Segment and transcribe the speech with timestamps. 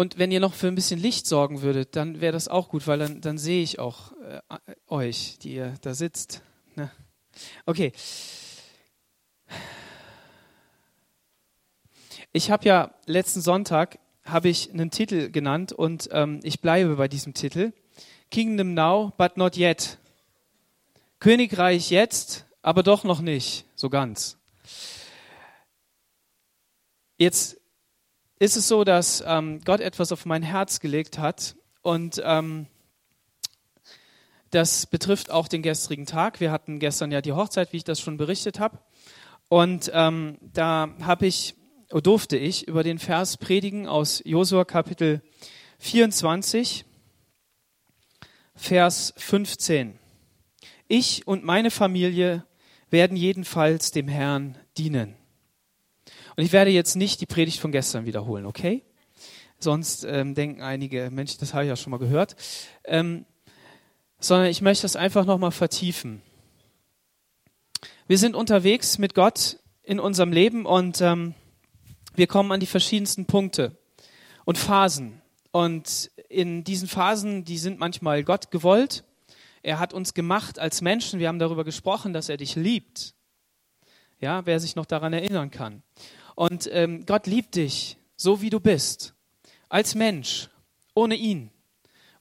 [0.00, 2.86] Und wenn ihr noch für ein bisschen Licht sorgen würdet, dann wäre das auch gut,
[2.86, 4.40] weil dann, dann sehe ich auch äh,
[4.88, 6.40] euch, die ihr da sitzt.
[6.74, 6.90] Ne?
[7.66, 7.92] Okay.
[12.32, 17.06] Ich habe ja letzten Sonntag habe ich einen Titel genannt und ähm, ich bleibe bei
[17.06, 17.74] diesem Titel.
[18.30, 19.98] Kingdom now, but not yet.
[21.18, 24.38] Königreich jetzt, aber doch noch nicht, so ganz.
[27.18, 27.59] Jetzt
[28.40, 32.66] ist es so, dass ähm, Gott etwas auf mein Herz gelegt hat und ähm,
[34.50, 36.40] das betrifft auch den gestrigen Tag.
[36.40, 38.78] Wir hatten gestern ja die Hochzeit, wie ich das schon berichtet habe.
[39.48, 41.54] Und ähm, da habe ich,
[41.90, 45.22] durfte ich über den Vers predigen aus Josua Kapitel
[45.78, 46.84] 24,
[48.56, 49.98] Vers 15.
[50.88, 52.44] Ich und meine Familie
[52.88, 55.19] werden jedenfalls dem Herrn dienen.
[56.36, 58.82] Und ich werde jetzt nicht die Predigt von gestern wiederholen, okay?
[59.58, 62.36] Sonst ähm, denken einige, Mensch, das habe ich ja schon mal gehört.
[62.84, 63.26] Ähm,
[64.18, 66.22] sondern ich möchte das einfach nochmal vertiefen.
[68.06, 71.34] Wir sind unterwegs mit Gott in unserem Leben und ähm,
[72.14, 73.76] wir kommen an die verschiedensten Punkte
[74.44, 75.22] und Phasen.
[75.52, 79.04] Und in diesen Phasen, die sind manchmal Gott gewollt.
[79.62, 81.20] Er hat uns gemacht als Menschen.
[81.20, 83.14] Wir haben darüber gesprochen, dass er dich liebt.
[84.20, 85.82] Ja, wer sich noch daran erinnern kann.
[86.40, 89.12] Und ähm, Gott liebt dich, so wie du bist,
[89.68, 90.48] als Mensch,
[90.94, 91.50] ohne ihn.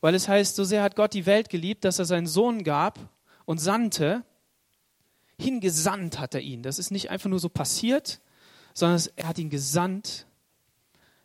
[0.02, 3.00] Weil es heißt, so sehr hat Gott die Welt geliebt, dass er seinen Sohn gab
[3.46, 4.26] und sandte.
[5.40, 6.64] Hingesandt hat er ihn.
[6.64, 8.20] Das ist nicht einfach nur so passiert,
[8.74, 10.28] sondern er hat ihn gesandt,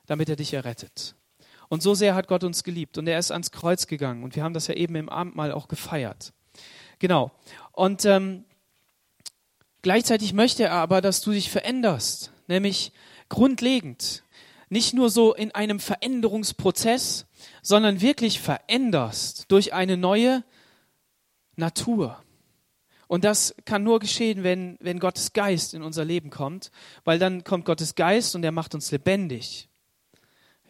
[0.07, 1.17] damit er dich errettet.
[1.69, 2.97] Und so sehr hat Gott uns geliebt.
[2.97, 4.23] Und er ist ans Kreuz gegangen.
[4.23, 6.33] Und wir haben das ja eben im Abendmahl auch gefeiert.
[7.01, 7.33] Genau.
[7.73, 8.45] Und ähm,
[9.83, 12.93] gleichzeitig möchte er aber, dass du dich veränderst nämlich
[13.29, 14.23] grundlegend.
[14.69, 17.27] Nicht nur so in einem Veränderungsprozess,
[17.63, 20.43] sondern wirklich veränderst durch eine neue
[21.57, 22.23] Natur.
[23.07, 26.71] Und das kann nur geschehen, wenn, wenn Gottes Geist in unser Leben kommt,
[27.05, 29.69] weil dann kommt Gottes Geist und er macht uns lebendig.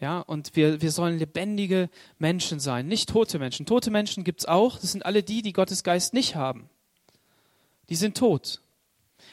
[0.01, 1.89] Ja, und wir, wir sollen lebendige
[2.19, 3.65] Menschen sein, nicht tote Menschen.
[3.65, 6.69] Tote Menschen gibt es auch, das sind alle die, die Gottes Geist nicht haben.
[7.89, 8.61] Die sind tot.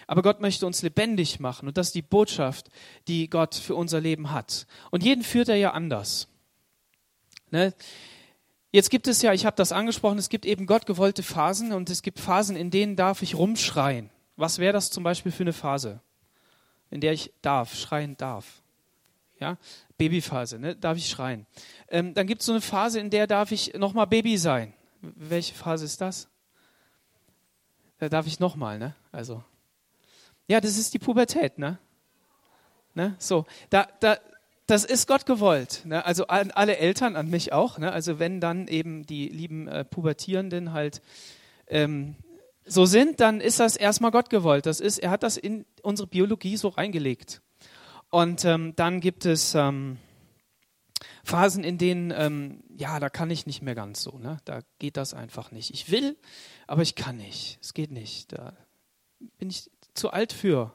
[0.07, 2.71] Aber Gott möchte uns lebendig machen und das ist die Botschaft,
[3.09, 4.67] die Gott für unser Leben hat.
[4.91, 6.29] Und jeden führt er ja anders.
[7.51, 7.75] Ne?
[8.71, 12.03] Jetzt gibt es ja, ich habe das angesprochen, es gibt eben gottgewollte Phasen und es
[12.03, 14.11] gibt Phasen, in denen darf ich rumschreien.
[14.37, 16.01] Was wäre das zum Beispiel für eine Phase,
[16.91, 18.63] in der ich darf, schreien darf?
[19.39, 19.59] Ja,
[19.99, 20.75] Babyphase, ne?
[20.77, 21.47] darf ich schreien.
[21.89, 24.73] Ähm, dann gibt es so eine Phase, in der darf ich nochmal Baby sein.
[25.03, 26.29] Welche Phase ist das?
[27.99, 28.95] Da darf ich nochmal, ne?
[29.11, 29.45] Also
[30.47, 31.79] ja, das ist die Pubertät, ne?
[32.95, 33.15] ne?
[33.19, 34.19] So, da, da,
[34.67, 35.83] das ist Gott gewollt.
[35.85, 36.05] Ne?
[36.05, 37.79] Also an alle Eltern, an mich auch.
[37.79, 37.93] Ne?
[37.93, 41.03] Also wenn dann eben die lieben äh, Pubertierenden halt
[41.67, 42.17] ähm,
[42.65, 44.67] so sind, dann ist das erstmal Gott gewollt.
[44.67, 47.43] Das ist, er hat das in unsere Biologie so reingelegt.
[48.11, 49.99] Und ähm, dann gibt es ähm,
[51.25, 54.19] Phasen, in denen, ähm, ja, da kann ich nicht mehr ganz so.
[54.19, 54.39] Ne?
[54.45, 55.71] Da geht das einfach nicht.
[55.71, 56.17] Ich will,
[56.67, 57.59] aber ich kann nicht.
[57.61, 58.33] Es geht nicht.
[58.33, 58.53] Da
[59.39, 60.73] bin ich zu alt für.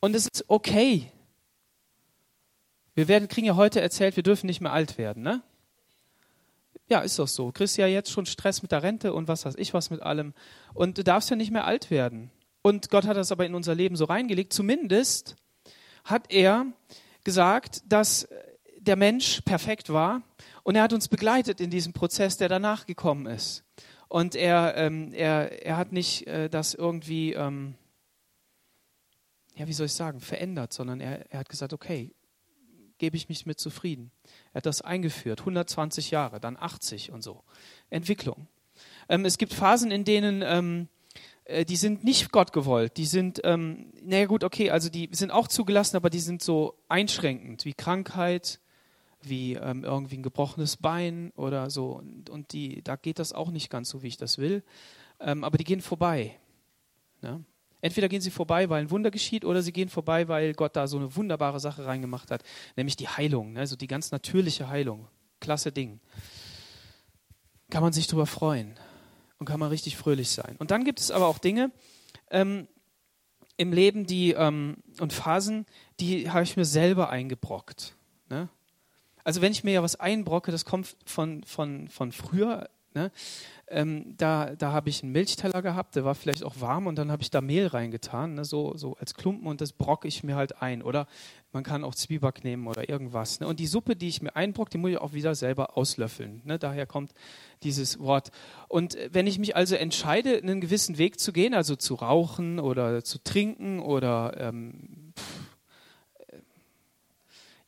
[0.00, 1.10] Und es ist okay.
[2.94, 5.42] Wir werden, kriegen ja heute erzählt, wir dürfen nicht mehr alt werden, ne?
[6.88, 7.46] Ja, ist doch so.
[7.46, 10.02] Du kriegst ja jetzt schon Stress mit der Rente und was weiß ich was mit
[10.02, 10.34] allem.
[10.74, 12.30] Und du darfst ja nicht mehr alt werden.
[12.62, 14.52] Und Gott hat das aber in unser Leben so reingelegt.
[14.52, 15.36] Zumindest
[16.04, 16.66] hat er
[17.22, 18.28] gesagt, dass
[18.78, 20.22] der Mensch perfekt war
[20.62, 23.64] und er hat uns begleitet in diesem Prozess, der danach gekommen ist.
[24.08, 27.74] Und er, ähm, er, er hat nicht äh, das irgendwie ähm,
[29.60, 32.14] ja, wie soll ich sagen, verändert, sondern er, er hat gesagt, okay,
[32.96, 34.10] gebe ich mich mit zufrieden.
[34.54, 37.44] Er hat das eingeführt, 120 Jahre, dann 80 und so.
[37.90, 38.46] Entwicklung.
[39.10, 40.88] Ähm, es gibt Phasen, in denen ähm,
[41.44, 42.96] äh, die sind nicht Gott gewollt.
[42.96, 46.78] Die sind, ähm, naja gut, okay, also die sind auch zugelassen, aber die sind so
[46.88, 48.60] einschränkend, wie Krankheit,
[49.20, 51.98] wie ähm, irgendwie ein gebrochenes Bein oder so.
[51.98, 54.64] Und, und, die, da geht das auch nicht ganz so, wie ich das will.
[55.20, 56.38] Ähm, aber die gehen vorbei.
[57.20, 57.40] Ja?
[57.80, 60.86] Entweder gehen sie vorbei, weil ein Wunder geschieht, oder sie gehen vorbei, weil Gott da
[60.86, 62.42] so eine wunderbare Sache reingemacht hat,
[62.76, 65.08] nämlich die Heilung, also die ganz natürliche Heilung.
[65.40, 66.00] Klasse Ding.
[67.70, 68.74] Kann man sich darüber freuen
[69.38, 70.56] und kann man richtig fröhlich sein.
[70.58, 71.70] Und dann gibt es aber auch Dinge
[72.30, 72.68] ähm,
[73.56, 75.66] im Leben die, ähm, und Phasen,
[75.98, 77.94] die habe ich mir selber eingebrockt.
[78.28, 78.48] Ne?
[79.24, 83.12] Also wenn ich mir ja was einbrocke, das kommt von, von, von früher, Ne?
[83.70, 87.10] Ähm, da da habe ich einen Milchteller gehabt, der war vielleicht auch warm und dann
[87.10, 88.44] habe ich da Mehl reingetan, ne?
[88.44, 90.82] so, so als Klumpen und das brocke ich mir halt ein.
[90.82, 91.06] Oder
[91.52, 93.40] man kann auch Zwieback nehmen oder irgendwas.
[93.40, 93.46] Ne?
[93.46, 96.42] Und die Suppe, die ich mir einbrock, die muss ich auch wieder selber auslöffeln.
[96.44, 96.58] Ne?
[96.58, 97.12] Daher kommt
[97.62, 98.30] dieses Wort.
[98.68, 103.02] Und wenn ich mich also entscheide, einen gewissen Weg zu gehen, also zu rauchen oder
[103.04, 104.99] zu trinken oder ähm,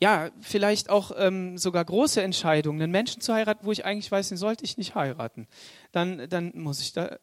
[0.03, 4.31] ja, vielleicht auch ähm, sogar große Entscheidungen, einen Menschen zu heiraten, wo ich eigentlich weiß,
[4.31, 5.47] den sollte ich nicht heiraten,
[5.93, 7.19] dann, dann muss, ich da,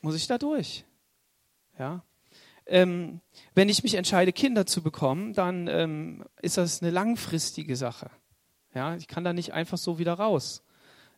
[0.00, 0.84] muss ich da durch.
[1.78, 2.02] Ja.
[2.66, 3.20] Ähm,
[3.54, 8.10] wenn ich mich entscheide, Kinder zu bekommen, dann ähm, ist das eine langfristige Sache.
[8.74, 10.64] Ja, ich kann da nicht einfach so wieder raus.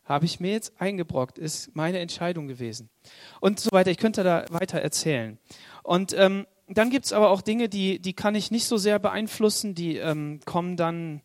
[0.05, 2.91] Habe ich mir jetzt eingebrockt, ist meine Entscheidung gewesen.
[3.39, 3.89] Und so weiter.
[3.89, 5.39] Ich könnte da weiter erzählen.
[5.81, 8.99] Und ähm, dann gibt es aber auch Dinge, die, die kann ich nicht so sehr
[8.99, 11.21] beeinflussen, die ähm, kommen dann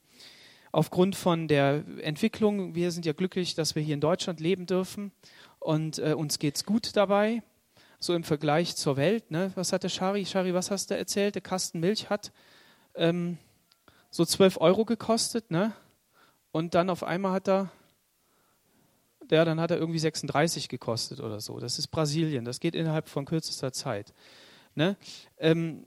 [0.73, 2.75] aufgrund von der Entwicklung.
[2.75, 5.13] Wir sind ja glücklich, dass wir hier in Deutschland leben dürfen
[5.59, 7.43] und äh, uns es gut dabei,
[7.99, 9.31] so im Vergleich zur Welt.
[9.31, 9.53] Ne?
[9.55, 10.27] Was hat der Shari?
[10.27, 11.35] Shari, was hast du erzählt?
[11.35, 12.33] Der Kasten Milch hat
[12.95, 13.39] ähm,
[14.11, 15.73] so 12 Euro gekostet, ne?
[16.51, 17.71] Und dann auf einmal hat er,
[19.31, 21.61] ja, dann hat er irgendwie 36 gekostet oder so.
[21.61, 22.45] Das ist Brasilien.
[22.45, 24.15] Das geht innerhalb von kürzester Zeit.
[24.79, 24.97] Ne?
[25.39, 25.83] Ähm,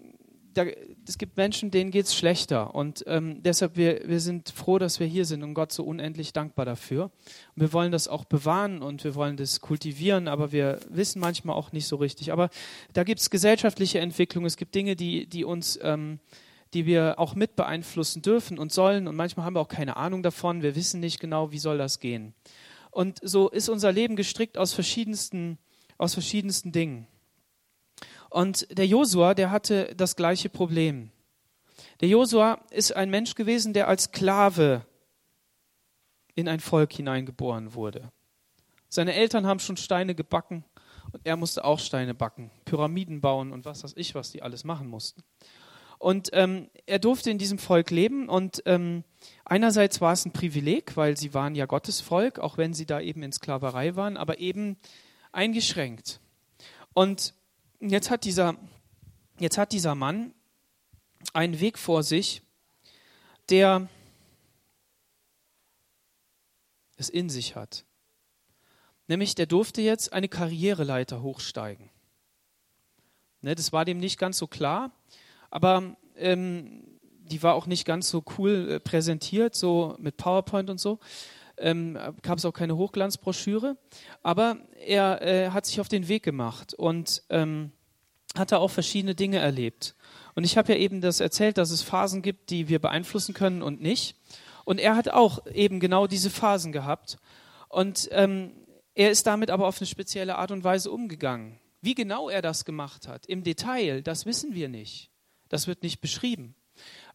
[0.53, 0.65] da,
[1.07, 2.75] es gibt Menschen, denen geht es schlechter.
[2.75, 6.33] Und ähm, deshalb, wir, wir sind froh, dass wir hier sind und Gott so unendlich
[6.33, 7.05] dankbar dafür.
[7.55, 11.55] Und wir wollen das auch bewahren und wir wollen das kultivieren, aber wir wissen manchmal
[11.55, 12.33] auch nicht so richtig.
[12.33, 12.49] Aber
[12.91, 16.19] da gibt es gesellschaftliche Entwicklung, es gibt Dinge, die, die uns, ähm,
[16.73, 19.07] die wir auch mit beeinflussen dürfen und sollen.
[19.07, 20.63] Und manchmal haben wir auch keine Ahnung davon.
[20.63, 22.33] Wir wissen nicht genau, wie soll das gehen.
[22.91, 25.57] Und so ist unser Leben gestrickt aus verschiedensten,
[25.97, 27.07] aus verschiedensten Dingen.
[28.31, 31.11] Und der Josua, der hatte das gleiche Problem.
[31.99, 34.85] Der Josua ist ein Mensch gewesen, der als Sklave
[36.33, 38.09] in ein Volk hineingeboren wurde.
[38.87, 40.63] Seine Eltern haben schon Steine gebacken
[41.11, 44.63] und er musste auch Steine backen, Pyramiden bauen und was weiß ich, was die alles
[44.63, 45.23] machen mussten.
[45.99, 49.03] Und ähm, er durfte in diesem Volk leben und ähm,
[49.43, 53.01] einerseits war es ein Privileg, weil sie waren ja Gottes Volk, auch wenn sie da
[53.01, 54.77] eben in Sklaverei waren, aber eben
[55.33, 56.21] eingeschränkt.
[56.93, 57.33] Und
[57.81, 58.55] jetzt hat dieser,
[59.39, 60.33] jetzt hat dieser Mann
[61.33, 62.41] einen Weg vor sich,
[63.49, 63.89] der
[66.97, 67.85] es in sich hat.
[69.07, 71.89] Nämlich, der durfte jetzt eine Karriereleiter hochsteigen.
[73.41, 74.91] Ne, das war dem nicht ganz so klar,
[75.49, 80.79] aber ähm, die war auch nicht ganz so cool äh, präsentiert, so mit PowerPoint und
[80.79, 80.99] so.
[81.61, 83.77] Ähm, gab es auch keine Hochglanzbroschüre,
[84.23, 87.71] aber er äh, hat sich auf den Weg gemacht und ähm,
[88.35, 89.95] hat er auch verschiedene Dinge erlebt.
[90.35, 93.61] Und ich habe ja eben das erzählt, dass es Phasen gibt, die wir beeinflussen können
[93.61, 94.15] und nicht.
[94.65, 97.17] Und er hat auch eben genau diese Phasen gehabt.
[97.67, 98.53] Und ähm,
[98.93, 101.59] er ist damit aber auf eine spezielle Art und Weise umgegangen.
[101.81, 105.09] Wie genau er das gemacht hat, im Detail, das wissen wir nicht.
[105.49, 106.55] Das wird nicht beschrieben.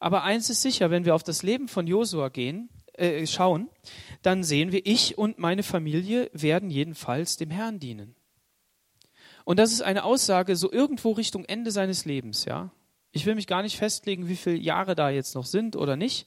[0.00, 3.68] Aber eins ist sicher, wenn wir auf das Leben von Josua gehen, äh, schauen,
[4.22, 8.14] dann sehen wir, ich und meine Familie werden jedenfalls dem Herrn dienen.
[9.44, 12.70] Und das ist eine Aussage so irgendwo Richtung Ende seines Lebens, ja.
[13.12, 16.26] Ich will mich gar nicht festlegen, wie viele Jahre da jetzt noch sind oder nicht,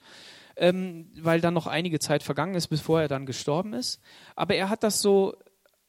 [0.56, 4.00] ähm, weil dann noch einige Zeit vergangen ist, bevor er dann gestorben ist.
[4.36, 5.36] Aber er hat das so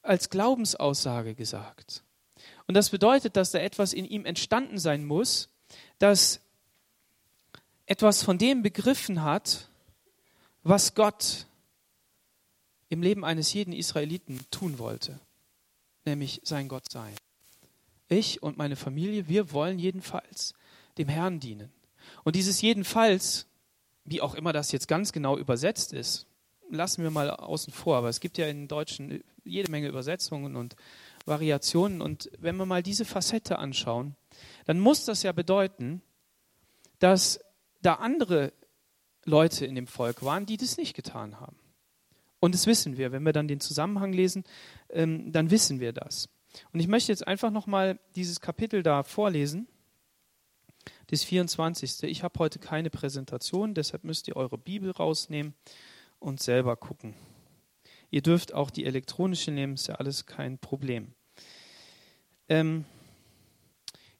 [0.03, 2.03] als Glaubensaussage gesagt.
[2.67, 5.49] Und das bedeutet, dass da etwas in ihm entstanden sein muss,
[5.99, 6.41] das
[7.85, 9.70] etwas von dem begriffen hat,
[10.63, 11.47] was Gott
[12.89, 15.19] im Leben eines jeden Israeliten tun wollte
[16.05, 17.13] nämlich sein Gott sein.
[18.07, 20.53] Ich und meine Familie, wir wollen jedenfalls
[20.97, 21.71] dem Herrn dienen.
[22.23, 23.47] Und dieses jedenfalls,
[24.03, 26.27] wie auch immer das jetzt ganz genau übersetzt ist,
[26.69, 30.75] lassen wir mal außen vor, aber es gibt ja in Deutschen jede Menge Übersetzungen und
[31.25, 32.01] Variationen.
[32.01, 34.15] Und wenn wir mal diese Facette anschauen,
[34.65, 36.01] dann muss das ja bedeuten,
[36.99, 37.39] dass
[37.81, 38.53] da andere
[39.25, 41.57] Leute in dem Volk waren, die das nicht getan haben.
[42.39, 43.11] Und das wissen wir.
[43.11, 44.43] Wenn wir dann den Zusammenhang lesen,
[44.89, 46.29] ähm, dann wissen wir das.
[46.73, 49.67] Und ich möchte jetzt einfach nochmal dieses Kapitel da vorlesen,
[51.07, 52.03] das 24.
[52.03, 55.53] Ich habe heute keine Präsentation, deshalb müsst ihr eure Bibel rausnehmen
[56.19, 57.13] und selber gucken.
[58.09, 61.13] Ihr dürft auch die elektronische nehmen, ist ja alles kein Problem.
[62.49, 62.85] Ähm,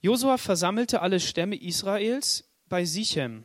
[0.02, 3.44] Josua versammelte alle Stämme Israels bei Sichem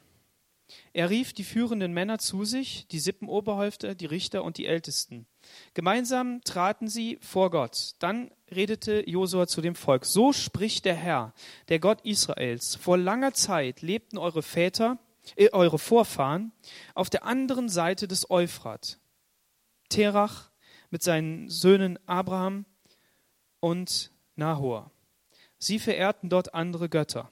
[0.93, 5.27] er rief die führenden Männer zu sich, die Sippenoberhäupter, die Richter und die Ältesten.
[5.75, 7.95] Gemeinsam traten sie vor Gott.
[8.01, 11.33] Dann redete Josua zu dem Volk: So spricht der Herr,
[11.69, 12.77] der Gott Israels.
[12.77, 14.99] Vor langer Zeit lebten eure Väter,
[15.37, 16.53] äh, eure Vorfahren
[16.95, 18.99] auf der anderen Seite des Euphrat.
[19.89, 20.51] Terach
[20.91, 22.65] mit seinen Söhnen Abraham
[23.61, 24.91] und Nahor.
[25.59, 27.31] Sie verehrten dort andere Götter.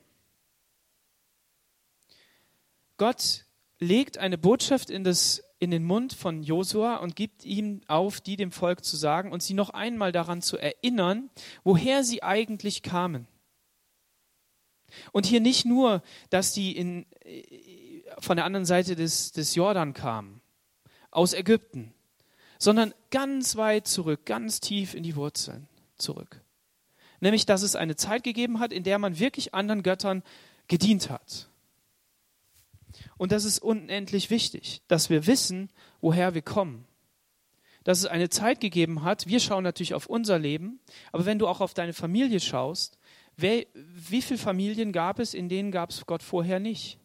[2.96, 3.44] Gott
[3.78, 8.36] legt eine Botschaft in, das, in den Mund von Josua und gibt ihm auf, die
[8.36, 11.30] dem Volk zu sagen und sie noch einmal daran zu erinnern,
[11.64, 13.26] woher sie eigentlich kamen.
[15.12, 17.06] Und hier nicht nur, dass die in,
[18.18, 20.40] von der anderen Seite des, des Jordan kamen,
[21.10, 21.92] aus Ägypten,
[22.58, 26.40] sondern ganz weit zurück, ganz tief in die Wurzeln zurück.
[27.20, 30.22] Nämlich, dass es eine Zeit gegeben hat, in der man wirklich anderen Göttern
[30.68, 31.48] gedient hat.
[33.16, 35.70] Und das ist unendlich wichtig, dass wir wissen,
[36.00, 36.86] woher wir kommen.
[37.84, 40.80] Dass es eine Zeit gegeben hat, wir schauen natürlich auf unser Leben,
[41.12, 42.98] aber wenn du auch auf deine Familie schaust,
[43.36, 46.98] wer, wie viele Familien gab es, in denen gab es Gott vorher nicht?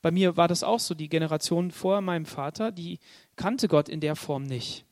[0.00, 2.98] Bei mir war das auch so, die Generation vor meinem Vater, die
[3.36, 4.84] kannte Gott in der Form nicht.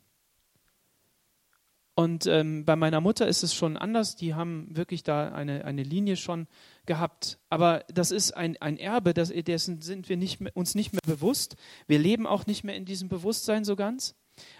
[2.00, 4.16] Und ähm, bei meiner Mutter ist es schon anders.
[4.16, 6.46] Die haben wirklich da eine, eine Linie schon
[6.86, 7.38] gehabt.
[7.50, 11.02] Aber das ist ein, ein Erbe, das, dessen sind wir nicht mehr, uns nicht mehr
[11.04, 11.56] bewusst.
[11.88, 14.14] Wir leben auch nicht mehr in diesem Bewusstsein so ganz.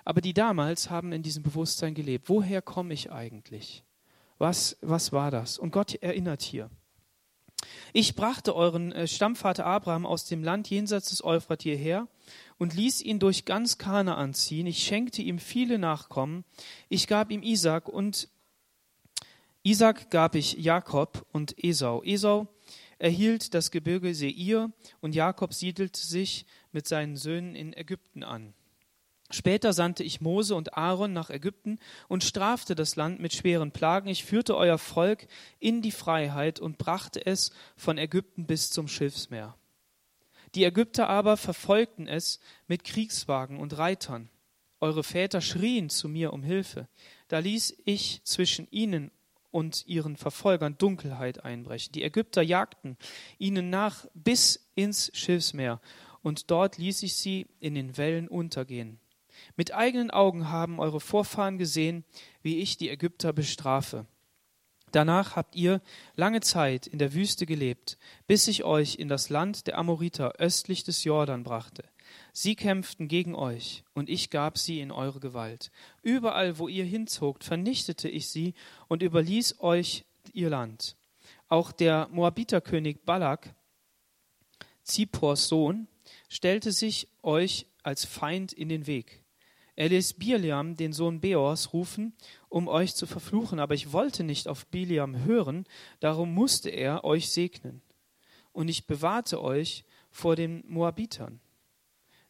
[0.05, 2.29] Aber die damals haben in diesem Bewusstsein gelebt.
[2.29, 3.85] Woher komme ich eigentlich?
[4.37, 5.59] Was, was war das?
[5.59, 6.69] Und Gott erinnert hier.
[7.95, 12.07] Ich brachte euren äh, Stammvater Abraham aus dem Land jenseits des Euphrat hierher
[12.61, 14.67] und ließ ihn durch ganz Kanaan ziehen.
[14.67, 16.45] Ich schenkte ihm viele Nachkommen.
[16.91, 18.29] Ich gab ihm Isaac und
[19.63, 22.03] Isaac gab ich Jakob und Esau.
[22.03, 22.49] Esau
[22.99, 28.53] erhielt das Gebirge Seir und Jakob siedelte sich mit seinen Söhnen in Ägypten an.
[29.31, 34.09] Später sandte ich Mose und Aaron nach Ägypten und strafte das Land mit schweren Plagen.
[34.09, 35.29] Ich führte euer Volk
[35.61, 39.57] in die Freiheit und brachte es von Ägypten bis zum Schiffsmeer.
[40.55, 44.29] Die Ägypter aber verfolgten es mit Kriegswagen und Reitern.
[44.81, 46.89] Eure Väter schrien zu mir um Hilfe.
[47.29, 49.11] Da ließ ich zwischen ihnen
[49.51, 51.93] und ihren Verfolgern Dunkelheit einbrechen.
[51.93, 52.97] Die Ägypter jagten
[53.39, 55.81] ihnen nach bis ins Schiffsmeer,
[56.23, 59.01] und dort ließ ich sie in den Wellen untergehen.
[59.57, 62.05] Mit eigenen Augen haben eure Vorfahren gesehen,
[62.43, 64.07] wie ich die Ägypter bestrafe.
[64.93, 65.81] Danach habt ihr
[66.17, 70.85] lange Zeit in der Wüste gelebt, bis ich euch in das Land der Amoriter östlich
[70.85, 71.85] des Jordan brachte.
[72.33, 75.71] Sie kämpften gegen euch, und ich gab sie in eure Gewalt.
[76.03, 78.55] Überall, wo ihr hinzogt, vernichtete ich sie
[78.89, 80.97] und überließ euch ihr Land.
[81.49, 83.55] Auch der Moabiterkönig Balak,
[84.83, 85.89] Zippors Sohn,
[86.29, 89.23] stellte sich euch als Feind in den Weg.
[89.81, 92.13] Er ließ Biliam, den Sohn Beors, rufen,
[92.51, 95.65] um euch zu verfluchen, aber ich wollte nicht auf Biliam hören,
[96.01, 97.81] darum musste er euch segnen.
[98.53, 101.41] Und ich bewahrte euch vor den Moabitern.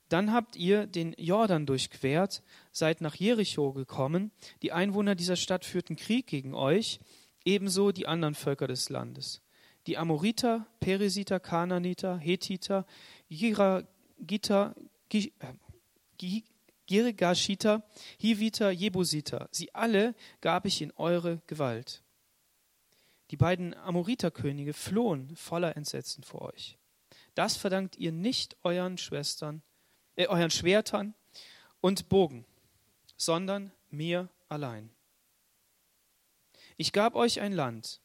[0.08, 4.30] Dann habt ihr den Jordan durchquert, seid nach Jericho gekommen.
[4.62, 7.00] Die Einwohner dieser Stadt führten Krieg gegen euch,
[7.44, 9.42] ebenso die anderen Völker des Landes.
[9.88, 12.86] Die Amoriter, Peresiter, Kananiter, Hethiter,
[13.28, 14.76] Giragiter,
[16.90, 17.84] Girgashiter,
[18.18, 22.02] Hiviter, Jebusiter, sie alle gab ich in eure Gewalt.
[23.30, 26.78] Die beiden Amoriterkönige flohen voller Entsetzen vor euch.
[27.36, 29.62] Das verdankt ihr nicht euren Schwestern,
[30.16, 31.14] äh, euren Schwertern
[31.80, 32.44] und Bogen,
[33.16, 34.90] sondern mir allein.
[36.76, 38.00] Ich gab euch ein Land,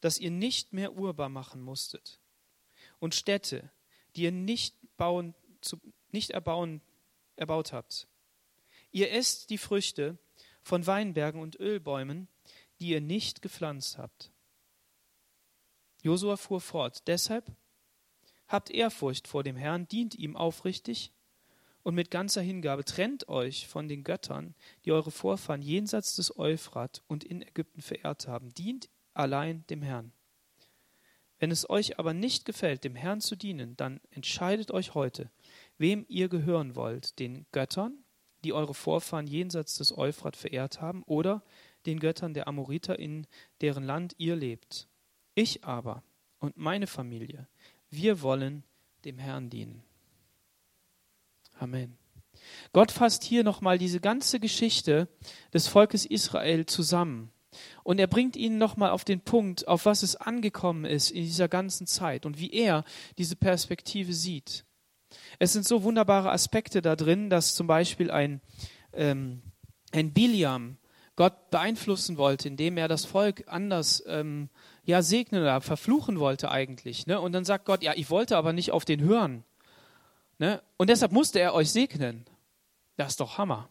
[0.00, 2.18] das ihr nicht mehr urbar machen musstet,
[2.98, 3.70] und Städte,
[4.14, 5.78] die ihr nicht, bauen, zu,
[6.12, 6.80] nicht erbauen
[7.36, 8.08] erbaut habt.
[8.92, 10.18] Ihr esst die Früchte
[10.62, 12.28] von Weinbergen und Ölbäumen,
[12.80, 14.32] die ihr nicht gepflanzt habt.
[16.02, 17.52] Josua fuhr fort, deshalb
[18.48, 21.12] habt Ehrfurcht vor dem Herrn, dient ihm aufrichtig
[21.82, 27.02] und mit ganzer Hingabe, trennt euch von den Göttern, die eure Vorfahren jenseits des Euphrat
[27.06, 30.12] und in Ägypten verehrt haben, dient allein dem Herrn.
[31.38, 35.30] Wenn es euch aber nicht gefällt, dem Herrn zu dienen, dann entscheidet euch heute,
[35.78, 38.04] wem ihr gehören wollt, den Göttern,
[38.44, 41.42] die eure Vorfahren jenseits des Euphrat verehrt haben, oder
[41.86, 43.26] den Göttern der Amoriter, in
[43.60, 44.88] deren Land ihr lebt.
[45.34, 46.02] Ich aber
[46.38, 47.48] und meine Familie,
[47.90, 48.64] wir wollen
[49.04, 49.82] dem Herrn dienen.
[51.58, 51.96] Amen.
[52.72, 55.08] Gott fasst hier nochmal diese ganze Geschichte
[55.54, 57.32] des Volkes Israel zusammen.
[57.82, 61.48] Und er bringt ihnen nochmal auf den Punkt, auf was es angekommen ist in dieser
[61.48, 62.84] ganzen Zeit und wie er
[63.16, 64.65] diese Perspektive sieht.
[65.38, 68.40] Es sind so wunderbare Aspekte da drin, dass zum Beispiel ein,
[68.92, 69.42] ähm,
[69.92, 70.78] ein Biliam
[71.16, 74.50] Gott beeinflussen wollte, indem er das Volk anders ähm,
[74.84, 77.06] ja, segnen oder verfluchen wollte eigentlich.
[77.06, 77.20] Ne?
[77.20, 79.44] Und dann sagt Gott, ja, ich wollte aber nicht auf den hören.
[80.38, 80.62] Ne?
[80.76, 82.26] Und deshalb musste er euch segnen.
[82.96, 83.70] Das ist doch Hammer.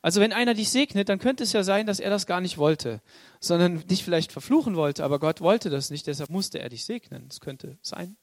[0.00, 2.58] Also wenn einer dich segnet, dann könnte es ja sein, dass er das gar nicht
[2.58, 3.00] wollte,
[3.40, 7.26] sondern dich vielleicht verfluchen wollte, aber Gott wollte das nicht, deshalb musste er dich segnen.
[7.28, 8.16] Das könnte sein.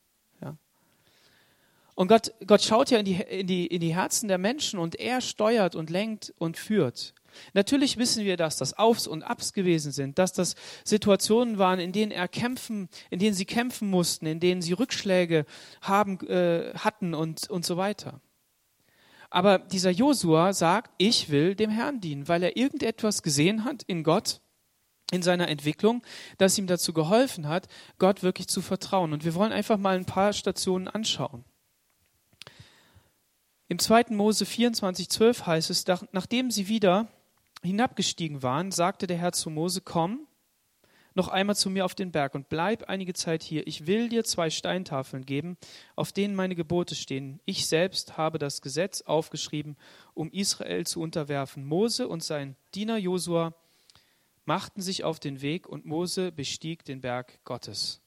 [2.02, 4.96] Und Gott, Gott schaut ja in die, in, die, in die Herzen der Menschen und
[4.96, 7.14] er steuert und lenkt und führt.
[7.54, 11.92] Natürlich wissen wir, dass das Aufs und Abs gewesen sind, dass das Situationen waren, in
[11.92, 15.46] denen er kämpfen, in denen sie kämpfen mussten, in denen sie Rückschläge
[15.84, 18.20] haben, äh, hatten und, und so weiter.
[19.30, 24.04] Aber dieser Josua sagt, ich will dem Herrn dienen, weil er irgendetwas gesehen hat in
[24.04, 24.42] Gott,
[25.12, 26.02] in seiner Entwicklung,
[26.40, 27.68] das ihm dazu geholfen hat,
[28.00, 29.14] Gott wirklich zu vertrauen.
[29.14, 31.46] Und wir wollen einfach mal ein paar Stationen anschauen.
[33.72, 34.08] Im 2.
[34.10, 37.08] Mose 24, 12 heißt es, nachdem sie wieder
[37.64, 40.28] hinabgestiegen waren, sagte der Herr zu Mose, komm
[41.14, 43.66] noch einmal zu mir auf den Berg und bleib einige Zeit hier.
[43.68, 45.56] Ich will dir zwei Steintafeln geben,
[45.96, 47.40] auf denen meine Gebote stehen.
[47.46, 49.78] Ich selbst habe das Gesetz aufgeschrieben,
[50.14, 51.66] um Israel zu unterwerfen.
[51.66, 53.54] Mose und sein Diener Josua
[54.44, 58.02] machten sich auf den Weg und Mose bestieg den Berg Gottes.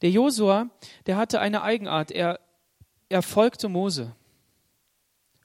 [0.00, 0.70] Der Josua,
[1.06, 2.12] der hatte eine Eigenart.
[2.12, 2.38] Er,
[3.08, 4.14] er folgte Mose.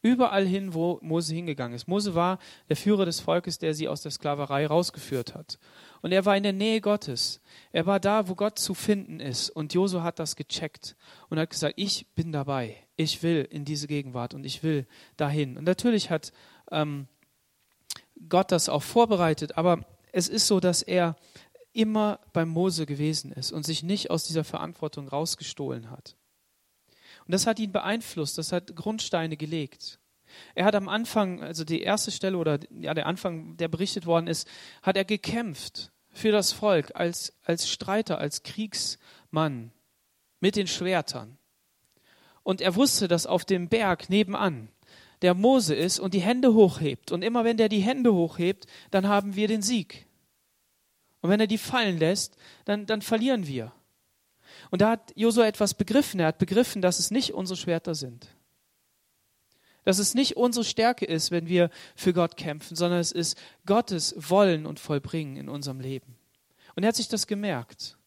[0.01, 1.88] Überall hin, wo Mose hingegangen ist.
[1.88, 2.39] Mose war
[2.70, 5.60] der Führer des Volkes, der sie aus der Sklaverei rausgeführt hat.
[6.01, 7.39] Und er war in der Nähe Gottes.
[7.72, 9.51] Er war da, wo Gott zu finden ist.
[9.51, 10.96] Und Josu hat das gecheckt
[11.29, 12.77] und hat gesagt, ich bin dabei.
[12.96, 15.58] Ich will in diese Gegenwart und ich will dahin.
[15.58, 16.34] Und natürlich hat
[16.72, 17.08] ähm,
[18.27, 21.15] Gott das auch vorbereitet, aber es ist so, dass er
[21.74, 26.15] immer beim Mose gewesen ist und sich nicht aus dieser Verantwortung rausgestohlen hat.
[27.32, 30.02] Und das hat ihn beeinflusst, das hat Grundsteine gelegt.
[30.54, 34.28] Er hat am Anfang, also die erste Stelle oder ja, der Anfang, der berichtet worden
[34.28, 34.50] ist,
[34.84, 39.72] hat er gekämpft für das Volk als, als Streiter, als Kriegsmann
[40.42, 41.38] mit den Schwertern.
[42.44, 44.68] Und er wusste, dass auf dem Berg nebenan
[45.22, 47.14] der Mose ist und die Hände hochhebt.
[47.14, 50.06] Und immer wenn der die Hände hochhebt, dann haben wir den Sieg.
[51.22, 52.36] Und wenn er die fallen lässt,
[52.66, 53.72] dann, dann verlieren wir.
[54.72, 56.20] Und da hat Josua etwas begriffen.
[56.20, 58.30] Er hat begriffen, dass es nicht unsere Schwerter sind.
[59.84, 64.15] Dass es nicht unsere Stärke ist, wenn wir für Gott kämpfen, sondern es ist Gottes
[64.17, 66.15] Wollen und Vollbringen in unserem Leben.
[66.76, 67.98] Und er hat sich das gemerkt.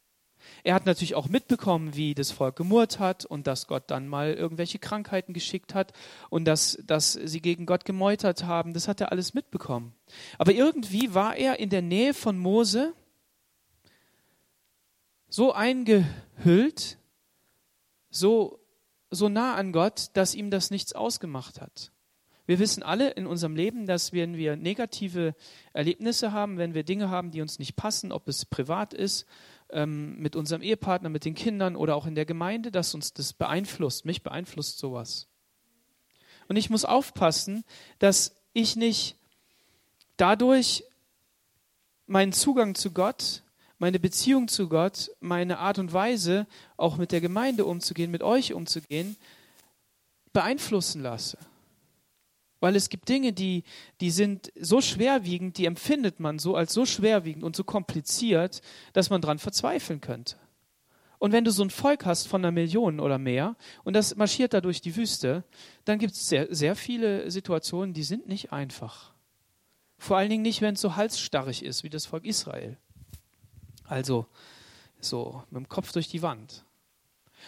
[0.63, 4.33] Er hat natürlich auch mitbekommen, wie das Volk gemurrt hat und dass Gott dann mal
[4.33, 5.93] irgendwelche Krankheiten geschickt hat
[6.31, 8.73] und dass, dass sie gegen Gott gemeutert haben.
[8.73, 9.95] Das hat er alles mitbekommen.
[10.39, 12.95] Aber irgendwie war er in der Nähe von Mose
[15.35, 16.97] so eingehüllt,
[18.09, 18.61] so,
[19.11, 21.91] so nah an Gott, dass ihm das nichts ausgemacht hat.
[22.47, 25.35] Wir wissen alle in unserem Leben, dass wenn wir negative
[25.73, 29.27] Erlebnisse haben, wenn wir Dinge haben, die uns nicht passen, ob es privat ist,
[29.71, 33.33] ähm, mit unserem Ehepartner, mit den Kindern oder auch in der Gemeinde, dass uns das
[33.33, 34.05] beeinflusst.
[34.05, 35.27] Mich beeinflusst sowas.
[36.47, 37.65] Und ich muss aufpassen,
[37.99, 39.17] dass ich nicht
[40.17, 40.85] dadurch
[42.07, 43.43] meinen Zugang zu Gott
[43.85, 46.47] meine Beziehung zu Gott, meine Art und Weise,
[46.79, 49.15] auch mit der Gemeinde umzugehen, mit euch umzugehen,
[50.33, 51.37] beeinflussen lasse.
[52.61, 53.63] Weil es gibt Dinge, die,
[54.01, 58.63] die sind so schwerwiegend, die empfindet man so als so schwerwiegend und so kompliziert,
[58.95, 60.37] dass man daran verzweifeln könnte.
[61.19, 64.55] Und wenn du so ein Volk hast von einer Million oder mehr und das marschiert
[64.55, 65.45] da durch die Wüste,
[65.85, 69.13] dann gibt es sehr, sehr viele Situationen, die sind nicht einfach.
[69.99, 72.79] Vor allen Dingen nicht, wenn es so halsstarrig ist wie das Volk Israel.
[73.87, 74.27] Also
[75.01, 76.65] so mit dem Kopf durch die Wand.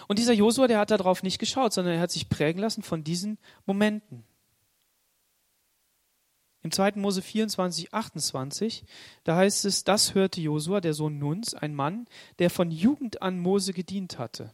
[0.09, 3.03] Und dieser Josua, der hat darauf nicht geschaut, sondern er hat sich prägen lassen von
[3.03, 4.25] diesen Momenten.
[6.63, 6.93] Im 2.
[6.97, 8.85] Mose 24, 28,
[9.25, 12.07] da heißt es, das hörte Josua, der Sohn Nuns, ein Mann,
[12.39, 14.53] der von Jugend an Mose gedient hatte.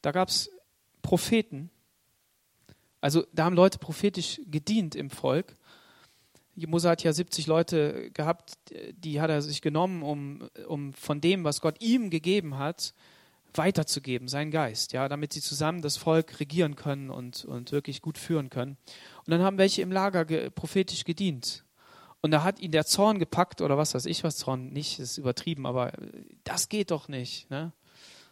[0.00, 0.50] Da gab es
[1.02, 1.70] Propheten,
[3.00, 5.56] also da haben Leute prophetisch gedient im Volk
[6.66, 8.54] Mose hat ja 70 Leute gehabt,
[8.96, 12.94] die hat er sich genommen, um, um von dem, was Gott ihm gegeben hat,
[13.54, 18.18] weiterzugeben, seinen Geist, ja, damit sie zusammen das Volk regieren können und, und wirklich gut
[18.18, 18.76] führen können.
[19.18, 21.64] Und dann haben welche im Lager ge, prophetisch gedient.
[22.22, 25.18] Und da hat ihn der Zorn gepackt oder was weiß ich, was Zorn nicht, ist
[25.18, 25.92] übertrieben, aber
[26.44, 27.72] das geht doch nicht, ne?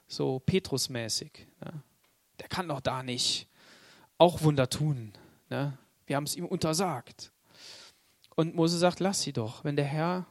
[0.07, 1.47] So Petrus-mäßig.
[1.65, 1.83] Ne?
[2.41, 3.49] Der kann doch da nicht
[4.19, 5.13] auch Wunder tun.
[5.49, 5.79] Ne?
[6.07, 7.33] Wir haben es ihm untersagt.
[8.37, 9.65] Und Mose sagt, lass sie doch.
[9.65, 10.27] Wenn der Herr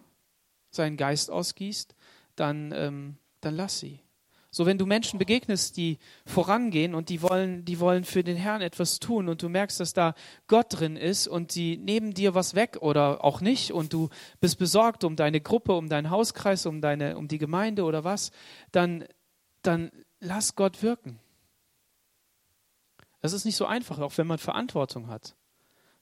[0.69, 1.95] seinen Geist ausgießt,
[2.35, 3.99] dann, ähm, dann lass sie.
[4.55, 8.61] So, wenn du Menschen begegnest, die vorangehen und die wollen, die wollen für den Herrn
[8.61, 10.13] etwas tun und du merkst, dass da
[10.45, 14.09] Gott drin ist und sie nehmen dir was weg oder auch nicht und du
[14.41, 18.29] bist besorgt um deine Gruppe, um deinen Hauskreis, um deine, um die Gemeinde oder was,
[18.71, 19.05] dann,
[19.63, 19.89] dann
[20.19, 21.19] lass Gott wirken.
[23.21, 25.35] Das ist nicht so einfach, auch wenn man Verantwortung hat.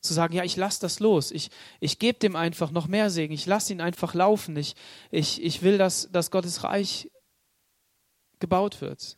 [0.01, 1.31] Zu sagen, ja, ich lasse das los.
[1.31, 3.33] Ich, ich gebe dem einfach noch mehr Segen.
[3.33, 4.57] Ich lasse ihn einfach laufen.
[4.57, 4.75] Ich,
[5.11, 7.09] ich, ich will, dass, dass Gottes Reich
[8.39, 9.17] gebaut wird.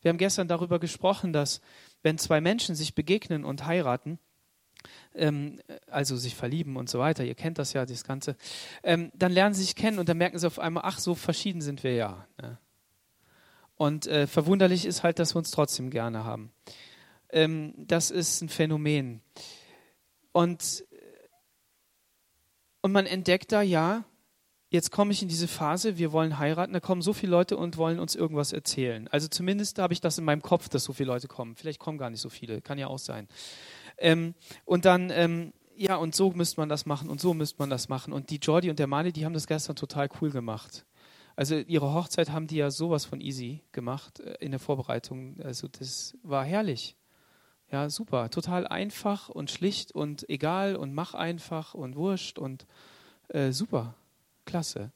[0.00, 1.60] Wir haben gestern darüber gesprochen, dass
[2.02, 4.18] wenn zwei Menschen sich begegnen und heiraten,
[5.14, 8.36] ähm, also sich verlieben und so weiter, ihr kennt das ja, das Ganze,
[8.82, 11.60] ähm, dann lernen sie sich kennen und dann merken sie auf einmal, ach, so verschieden
[11.60, 12.26] sind wir ja.
[12.40, 12.58] Ne?
[13.76, 16.52] Und äh, verwunderlich ist halt, dass wir uns trotzdem gerne haben.
[17.30, 19.20] Ähm, das ist ein Phänomen.
[20.36, 20.84] Und,
[22.82, 24.04] und man entdeckt da, ja,
[24.68, 27.78] jetzt komme ich in diese Phase, wir wollen heiraten, da kommen so viele Leute und
[27.78, 29.08] wollen uns irgendwas erzählen.
[29.08, 31.56] Also zumindest habe ich das in meinem Kopf, dass so viele Leute kommen.
[31.56, 33.28] Vielleicht kommen gar nicht so viele, kann ja auch sein.
[33.96, 34.34] Ähm,
[34.66, 37.88] und dann, ähm, ja, und so müsste man das machen und so müsste man das
[37.88, 38.12] machen.
[38.12, 40.84] Und die Jordi und der Mali, die haben das gestern total cool gemacht.
[41.34, 45.40] Also ihre Hochzeit haben die ja sowas von easy gemacht äh, in der Vorbereitung.
[45.40, 46.94] Also das war herrlich.
[47.70, 48.30] Ja, super.
[48.30, 52.66] Total einfach und schlicht und egal und mach einfach und wurscht und
[53.28, 53.94] äh, super.
[54.44, 54.92] Klasse.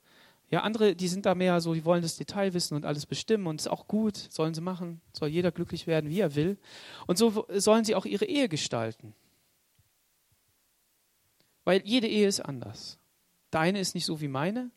[0.51, 3.47] Ja, andere, die sind da mehr so, die wollen das Detail wissen und alles bestimmen
[3.47, 6.59] und ist auch gut, sollen sie machen, soll jeder glücklich werden, wie er will.
[7.07, 9.15] Und so sollen sie auch ihre Ehe gestalten.
[11.65, 12.99] Weil jede Ehe ist anders.
[13.51, 14.71] Deine ist nicht so wie meine,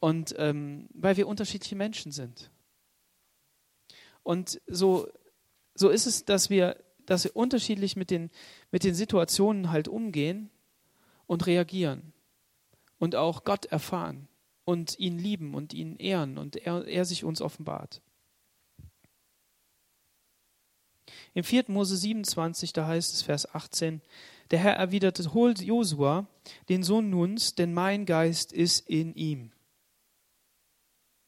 [0.00, 2.50] und ähm, weil wir unterschiedliche Menschen sind.
[4.22, 5.08] Und so,
[5.74, 8.30] so ist es, dass wir, dass wir unterschiedlich mit den,
[8.70, 10.48] mit den Situationen halt umgehen
[11.26, 12.12] und reagieren.
[13.00, 14.28] Und auch Gott erfahren
[14.64, 18.00] und ihn lieben und ihn ehren und er, er sich uns offenbart.
[21.34, 21.64] Im 4.
[21.66, 24.02] Mose 27, da heißt es, Vers 18,
[24.52, 26.28] der Herr erwiderte, holt Josua,
[26.68, 29.50] den Sohn Nuns, denn mein Geist ist in ihm.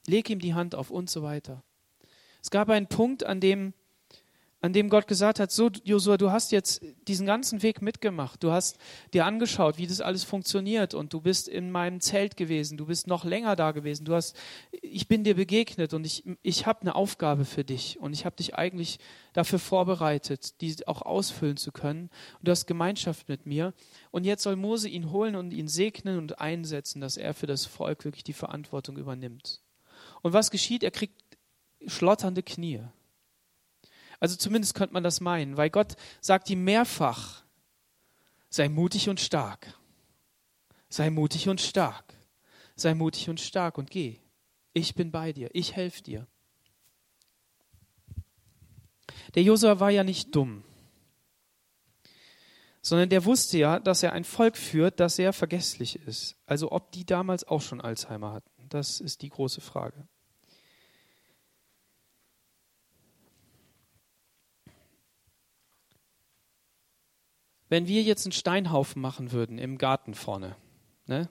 [0.06, 1.64] Leg ihm die Hand auf und so weiter.
[2.40, 3.74] Es gab einen Punkt, an dem,
[4.62, 8.44] an dem Gott gesagt hat, so Josua, du hast jetzt diesen ganzen Weg mitgemacht.
[8.44, 8.78] Du hast
[9.12, 12.78] dir angeschaut, wie das alles funktioniert und du bist in meinem Zelt gewesen.
[12.78, 14.04] Du bist noch länger da gewesen.
[14.04, 14.36] Du hast,
[14.70, 18.36] ich bin dir begegnet und ich, ich habe eine Aufgabe für dich und ich habe
[18.36, 19.00] dich eigentlich
[19.32, 22.08] dafür vorbereitet, die auch ausfüllen zu können.
[22.38, 23.74] Und du hast Gemeinschaft mit mir.
[24.12, 27.66] Und jetzt soll Mose ihn holen und ihn segnen und einsetzen, dass er für das
[27.66, 29.60] Volk wirklich die Verantwortung übernimmt.
[30.22, 30.84] Und was geschieht?
[30.84, 31.20] Er kriegt
[31.88, 32.82] schlotternde Knie.
[34.22, 37.42] Also zumindest könnte man das meinen, weil Gott sagt ihm mehrfach,
[38.50, 39.76] sei mutig und stark.
[40.88, 42.14] Sei mutig und stark.
[42.76, 44.20] Sei mutig und stark und geh.
[44.74, 45.50] Ich bin bei dir.
[45.54, 46.28] Ich helfe dir.
[49.34, 50.62] Der Josua war ja nicht dumm,
[52.80, 56.36] sondern der wusste ja, dass er ein Volk führt, das sehr vergesslich ist.
[56.46, 60.06] Also ob die damals auch schon Alzheimer hatten, das ist die große Frage.
[67.72, 70.56] Wenn wir jetzt einen Steinhaufen machen würden im Garten vorne,
[71.06, 71.30] ne?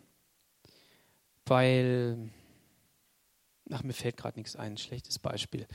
[1.45, 2.31] weil,
[3.69, 5.67] ach, mir fällt gerade nichts ein, schlechtes Beispiel.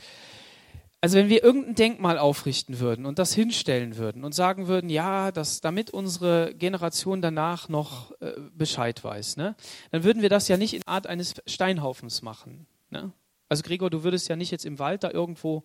[1.00, 5.30] Also wenn wir irgendein Denkmal aufrichten würden und das hinstellen würden und sagen würden, ja,
[5.30, 9.54] dass, damit unsere Generation danach noch äh, Bescheid weiß, ne,
[9.92, 12.66] dann würden wir das ja nicht in Art eines Steinhaufens machen.
[12.90, 13.12] Ne?
[13.48, 15.62] Also Gregor, du würdest ja nicht jetzt im Wald da irgendwo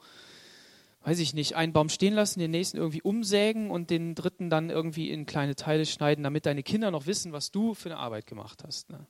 [1.03, 4.69] weiß ich nicht, einen Baum stehen lassen, den nächsten irgendwie umsägen und den dritten dann
[4.69, 8.27] irgendwie in kleine Teile schneiden, damit deine Kinder noch wissen, was du für eine Arbeit
[8.27, 8.89] gemacht hast.
[8.89, 9.07] Ne?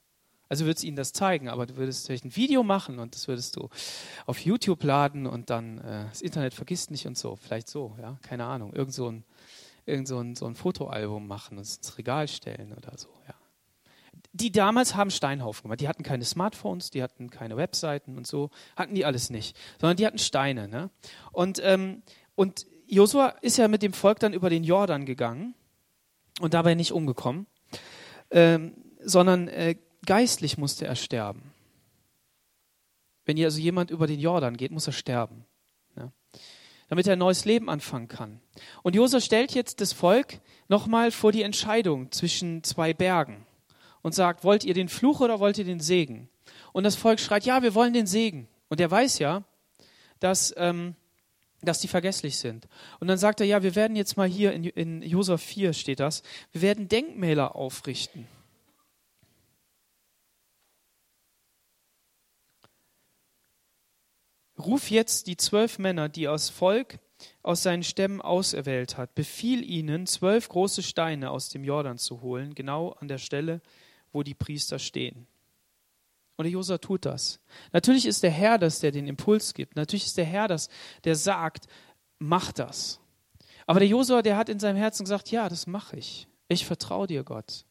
[0.47, 3.27] Also würdest du ihnen das zeigen, aber du würdest vielleicht ein Video machen und das
[3.27, 3.69] würdest du
[4.25, 7.35] auf YouTube laden und dann äh, das Internet vergisst nicht und so.
[7.35, 8.73] Vielleicht so, ja, keine Ahnung.
[8.73, 9.23] Irgend so ein,
[9.85, 13.35] irgend so ein, so ein Fotoalbum machen und es ins Regal stellen oder so, ja
[14.41, 15.81] die damals haben Steinhaufen gemacht.
[15.81, 19.97] Die hatten keine Smartphones, die hatten keine Webseiten und so, hatten die alles nicht, sondern
[19.97, 20.67] die hatten Steine.
[20.67, 20.89] Ne?
[21.31, 22.01] Und, ähm,
[22.35, 25.53] und Josua ist ja mit dem Volk dann über den Jordan gegangen
[26.39, 27.45] und dabei nicht umgekommen,
[28.31, 28.73] ähm,
[29.03, 29.75] sondern äh,
[30.05, 31.53] geistlich musste er sterben.
[33.25, 35.45] Wenn hier also jemand über den Jordan geht, muss er sterben.
[35.95, 36.11] Ja?
[36.89, 38.41] Damit er ein neues Leben anfangen kann.
[38.81, 43.45] Und Josua stellt jetzt das Volk nochmal vor die Entscheidung zwischen zwei Bergen
[44.01, 46.29] und sagt, wollt ihr den Fluch oder wollt ihr den Segen?
[46.73, 48.47] Und das Volk schreit, ja, wir wollen den Segen.
[48.69, 49.43] Und er weiß ja,
[50.19, 50.95] dass, ähm,
[51.61, 52.67] dass die vergesslich sind.
[52.99, 55.99] Und dann sagt er, ja, wir werden jetzt mal hier in, in Josef 4 steht
[55.99, 58.27] das, wir werden Denkmäler aufrichten.
[64.57, 66.99] Ruf jetzt die zwölf Männer, die aus Volk
[67.43, 72.55] aus seinen Stämmen auserwählt hat, befiehl ihnen, zwölf große Steine aus dem Jordan zu holen,
[72.55, 73.61] genau an der Stelle,
[74.11, 75.27] wo die Priester stehen.
[76.37, 77.39] Und der Josua tut das.
[77.71, 79.75] Natürlich ist der Herr das, der den Impuls gibt.
[79.75, 80.69] Natürlich ist der Herr das,
[81.03, 81.67] der sagt,
[82.19, 82.99] mach das.
[83.67, 86.27] Aber der Josua, der hat in seinem Herzen gesagt, ja, das mache ich.
[86.47, 87.65] Ich vertraue dir, Gott.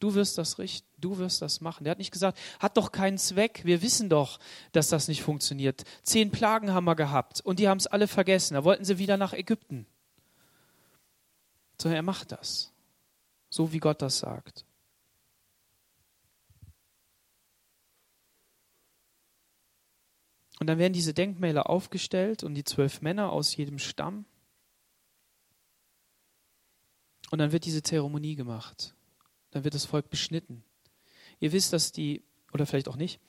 [0.00, 1.84] Du wirst das richten, du wirst das machen.
[1.84, 4.38] Der hat nicht gesagt, hat doch keinen Zweck, wir wissen doch,
[4.72, 5.84] dass das nicht funktioniert.
[6.02, 8.54] Zehn Plagen haben wir gehabt und die haben es alle vergessen.
[8.54, 9.86] Da wollten sie wieder nach Ägypten.
[11.80, 12.72] Sondern er macht das,
[13.50, 14.64] so wie Gott das sagt.
[20.60, 24.24] Und dann werden diese Denkmäler aufgestellt und die zwölf Männer aus jedem Stamm.
[27.30, 28.94] Und dann wird diese Zeremonie gemacht
[29.50, 30.62] dann wird das Volk beschnitten.
[31.40, 33.20] Ihr wisst, dass die, oder vielleicht auch nicht,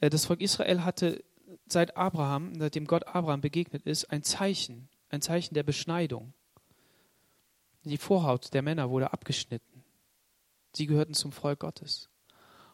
[0.00, 1.24] äh, das Volk Israel hatte
[1.66, 6.32] seit Abraham, seitdem Gott Abraham begegnet ist, ein Zeichen, ein Zeichen der Beschneidung.
[7.84, 9.84] Die Vorhaut der Männer wurde abgeschnitten.
[10.74, 12.08] Sie gehörten zum Volk Gottes.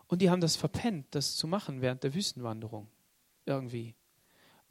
[0.06, 2.88] Und die haben das verpennt, das zu machen während der Wüstenwanderung.
[3.46, 3.94] Irgendwie.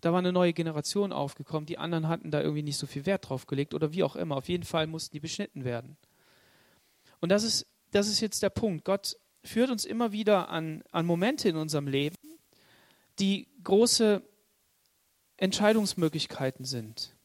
[0.02, 3.30] Da war eine neue Generation aufgekommen, die anderen hatten da irgendwie nicht so viel Wert
[3.30, 4.38] drauf gelegt oder wie auch immer.
[4.38, 5.98] Auf jeden Fall mussten die beschnitten werden.
[7.20, 8.86] Und das ist das ist jetzt der Punkt.
[8.86, 12.16] Gott führt uns immer wieder an, an Momente in unserem Leben,
[13.20, 14.22] die große
[15.38, 17.16] Entscheidungsmöglichkeiten sind,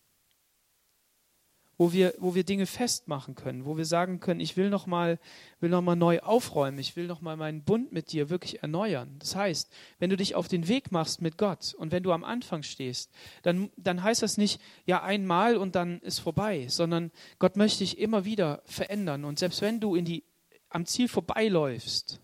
[1.83, 5.19] wo wir, wo wir Dinge festmachen können, wo wir sagen können, ich will nochmal
[5.61, 9.17] noch neu aufräumen, ich will nochmal meinen Bund mit dir wirklich erneuern.
[9.19, 9.69] Das heißt,
[9.99, 13.11] wenn du dich auf den Weg machst mit Gott und wenn du am Anfang stehst,
[13.43, 17.99] dann, dann heißt das nicht, ja, einmal und dann ist vorbei, sondern Gott möchte dich
[17.99, 19.25] immer wieder verändern.
[19.25, 20.23] Und selbst wenn du in die
[20.69, 22.21] am Ziel vorbeiläufst,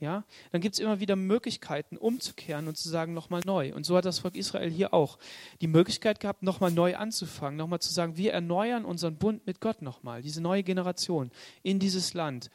[0.00, 3.74] ja, dann gibt es immer wieder Möglichkeiten, umzukehren und zu sagen, nochmal neu.
[3.74, 5.18] Und so hat das Volk Israel hier auch
[5.60, 9.82] die Möglichkeit gehabt, nochmal neu anzufangen, nochmal zu sagen, wir erneuern unseren Bund mit Gott
[9.82, 11.30] nochmal, diese neue Generation
[11.62, 12.50] in dieses Land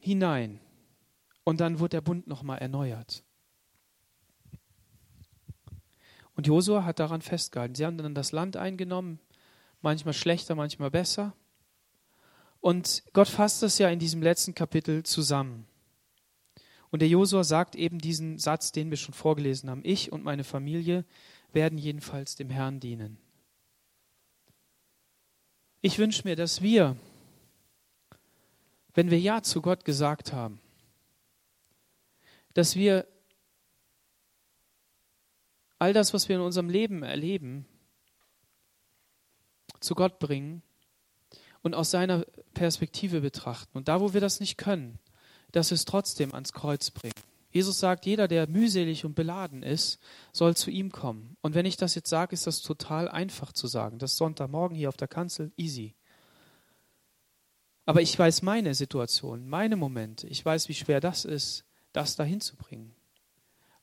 [0.00, 0.60] hinein.
[1.44, 3.24] Und dann wird der Bund nochmal erneuert.
[6.34, 7.74] Und Josua hat daran festgehalten.
[7.74, 9.18] Sie haben dann das Land eingenommen,
[9.80, 11.34] manchmal schlechter, manchmal besser.
[12.60, 15.66] Und Gott fasst das ja in diesem letzten Kapitel zusammen.
[16.92, 19.80] Und der Josua sagt eben diesen Satz, den wir schon vorgelesen haben.
[19.82, 21.06] Ich und meine Familie
[21.54, 23.16] werden jedenfalls dem Herrn dienen.
[25.80, 26.96] Ich wünsche mir, dass wir,
[28.92, 30.60] wenn wir Ja zu Gott gesagt haben,
[32.52, 33.06] dass wir
[35.78, 37.64] all das, was wir in unserem Leben erleben,
[39.80, 40.62] zu Gott bringen
[41.62, 43.78] und aus seiner Perspektive betrachten.
[43.78, 44.98] Und da, wo wir das nicht können,
[45.52, 47.14] dass wir es trotzdem ans Kreuz bringen.
[47.50, 49.98] Jesus sagt, jeder, der mühselig und beladen ist,
[50.32, 51.36] soll zu ihm kommen.
[51.42, 53.98] Und wenn ich das jetzt sage, ist das total einfach zu sagen.
[53.98, 55.94] Das Sonntagmorgen hier auf der Kanzel, easy.
[57.84, 60.26] Aber ich weiß meine Situation, meine Momente.
[60.28, 62.94] Ich weiß, wie schwer das ist, das dahin zu bringen.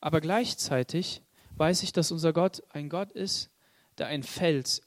[0.02, 1.22] Aber gleichzeitig
[1.56, 3.52] weiß ich, dass unser Gott ein Gott ist,
[4.00, 4.82] der ein Fels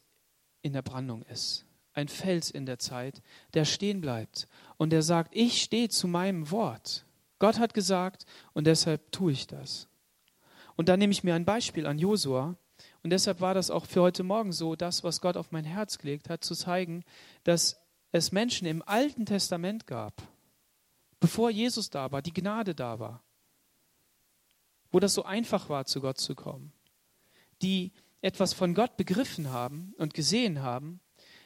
[0.63, 3.23] in der Brandung ist ein Fels in der Zeit,
[3.55, 7.05] der stehen bleibt und der sagt, ich stehe zu meinem Wort.
[7.39, 9.89] Gott hat gesagt und deshalb tue ich das.
[10.77, 12.57] Und dann nehme ich mir ein Beispiel an Josua
[13.03, 15.99] und deshalb war das auch für heute Morgen so, das, was Gott auf mein Herz
[15.99, 17.05] gelegt hat, zu zeigen,
[17.45, 17.81] dass
[18.13, 20.23] es Menschen im Alten Testament gab,
[21.19, 23.23] bevor Jesus da war, die Gnade da war,
[24.91, 26.73] wo das so einfach war, zu Gott zu kommen,
[27.61, 31.01] die etwas von Gott begriffen haben und gesehen haben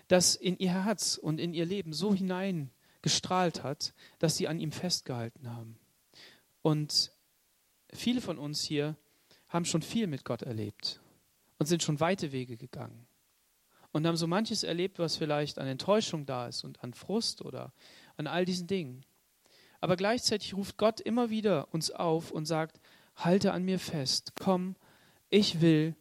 [0.08, 4.72] das in ihr Herz und in ihr Leben so hineingestrahlt hat, dass sie an ihm
[4.72, 5.78] festgehalten haben.
[6.62, 7.12] Und
[7.92, 8.96] viele von uns hier
[9.48, 11.00] haben schon viel mit Gott erlebt
[11.58, 13.06] und sind schon weite Wege gegangen
[13.92, 17.72] und haben so manches erlebt, was vielleicht an Enttäuschung da ist und an Frust oder
[18.16, 19.04] an all diesen Dingen.
[19.80, 22.80] Aber gleichzeitig ruft Gott immer wieder uns auf und sagt,
[23.14, 24.76] halte an mir fest, komm,
[25.30, 25.94] ich will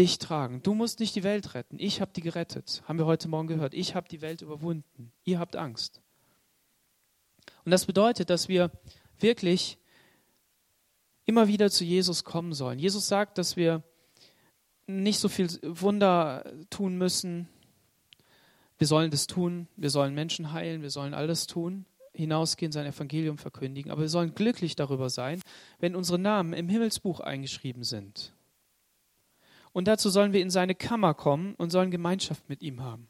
[0.00, 0.62] dich tragen.
[0.62, 1.76] Du musst nicht die Welt retten.
[1.78, 2.82] Ich habe die gerettet.
[2.88, 3.74] Haben wir heute Morgen gehört.
[3.74, 5.12] Ich habe die Welt überwunden.
[5.24, 6.00] Ihr habt Angst.
[7.66, 8.70] Und das bedeutet, dass wir
[9.18, 9.76] wirklich
[11.26, 12.78] immer wieder zu Jesus kommen sollen.
[12.78, 13.82] Jesus sagt, dass wir
[14.86, 17.46] nicht so viel Wunder tun müssen.
[18.78, 19.68] Wir sollen das tun.
[19.76, 20.80] Wir sollen Menschen heilen.
[20.80, 21.84] Wir sollen alles tun.
[22.14, 23.92] Hinausgehen, sein Evangelium verkündigen.
[23.92, 25.42] Aber wir sollen glücklich darüber sein,
[25.78, 28.32] wenn unsere Namen im Himmelsbuch eingeschrieben sind.
[29.72, 33.08] Und dazu sollen wir in seine Kammer kommen und sollen Gemeinschaft mit ihm haben,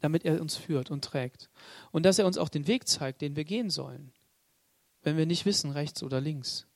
[0.00, 1.50] damit er uns führt und trägt.
[1.90, 4.12] Und dass er uns auch den Weg zeigt, den wir gehen sollen,
[5.02, 6.66] wenn wir nicht wissen, rechts oder links.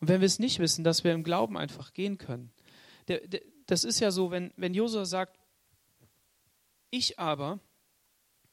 [0.00, 2.50] Und wenn wir es nicht wissen, dass wir im Glauben einfach gehen können.
[3.08, 5.38] Der, der, das ist ja so, wenn, wenn Josua sagt,
[6.90, 7.60] ich aber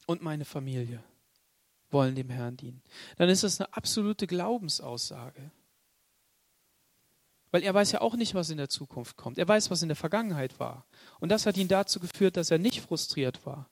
[0.05, 1.03] und meine Familie
[1.89, 2.83] wollen dem Herrn dienen,
[3.15, 5.51] dann ist das eine absolute Glaubensaussage.
[7.57, 9.39] Weil er weiß ja auch nicht, was in der Zukunft kommt.
[9.39, 10.85] Er weiß, was in der Vergangenheit war.
[11.19, 13.67] Und das hat ihn dazu geführt, dass er nicht frustriert war.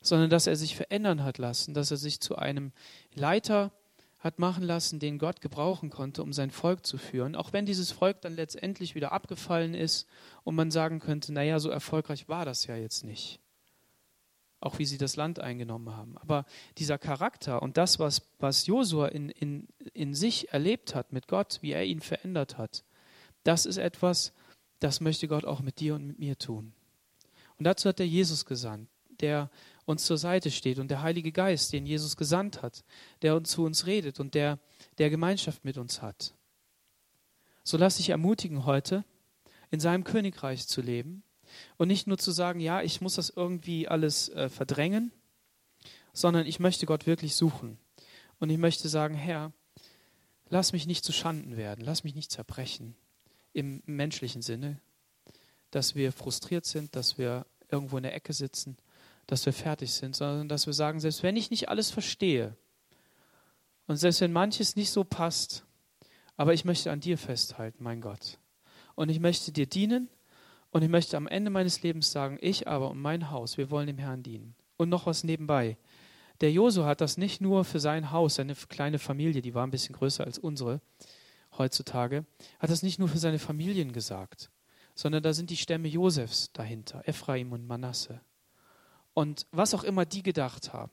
[0.00, 2.72] sondern dass er sich verändern hat lassen, dass er sich zu einem
[3.14, 3.72] Leiter
[4.18, 7.36] hat machen lassen, den Gott gebrauchen konnte, um sein Volk zu führen.
[7.36, 10.06] Auch wenn dieses Volk dann letztendlich wieder abgefallen ist
[10.42, 13.40] und man sagen könnte, naja, so erfolgreich war das ja jetzt nicht.
[14.64, 16.16] Auch wie sie das Land eingenommen haben.
[16.16, 16.46] Aber
[16.78, 21.58] dieser Charakter und das, was, was Josua in, in, in sich erlebt hat mit Gott,
[21.60, 22.82] wie er ihn verändert hat,
[23.42, 24.32] das ist etwas,
[24.80, 26.72] das möchte Gott auch mit dir und mit mir tun.
[27.58, 28.88] Und dazu hat er Jesus gesandt,
[29.20, 29.50] der
[29.84, 32.84] uns zur Seite steht und der Heilige Geist, den Jesus gesandt hat,
[33.20, 34.58] der uns zu uns redet und der,
[34.96, 36.32] der Gemeinschaft mit uns hat.
[37.64, 39.04] So lass dich ermutigen heute,
[39.70, 41.22] in seinem Königreich zu leben
[41.76, 45.12] und nicht nur zu sagen, ja, ich muss das irgendwie alles äh, verdrängen,
[46.12, 47.78] sondern ich möchte Gott wirklich suchen.
[48.38, 49.52] Und ich möchte sagen, Herr,
[50.48, 52.96] lass mich nicht zu Schanden werden, lass mich nicht zerbrechen
[53.52, 54.80] im menschlichen Sinne,
[55.70, 58.76] dass wir frustriert sind, dass wir irgendwo in der Ecke sitzen,
[59.26, 62.56] dass wir fertig sind, sondern dass wir sagen, selbst wenn ich nicht alles verstehe
[63.86, 65.64] und selbst wenn manches nicht so passt,
[66.36, 68.38] aber ich möchte an dir festhalten, mein Gott.
[68.94, 70.08] Und ich möchte dir dienen
[70.74, 73.86] und ich möchte am Ende meines Lebens sagen, ich aber und mein Haus, wir wollen
[73.86, 74.56] dem Herrn dienen.
[74.76, 75.76] Und noch was nebenbei.
[76.40, 79.70] Der Josu hat das nicht nur für sein Haus, seine kleine Familie, die war ein
[79.70, 80.80] bisschen größer als unsere
[81.56, 82.26] heutzutage,
[82.58, 84.50] hat das nicht nur für seine Familien gesagt,
[84.96, 88.20] sondern da sind die Stämme Josefs dahinter, Ephraim und Manasse
[89.12, 90.90] und was auch immer die gedacht haben.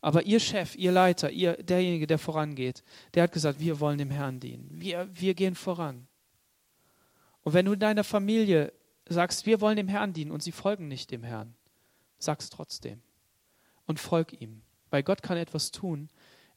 [0.00, 2.82] Aber ihr Chef, ihr Leiter, ihr, derjenige, der vorangeht,
[3.12, 4.70] der hat gesagt, wir wollen dem Herrn dienen.
[4.72, 6.08] Wir, wir gehen voran.
[7.42, 8.72] Und wenn du in deiner Familie
[9.08, 11.54] sagst, wir wollen dem Herrn dienen und sie folgen nicht dem Herrn,
[12.18, 13.02] sag's trotzdem
[13.86, 14.62] und folg ihm.
[14.90, 16.08] Weil Gott kann etwas tun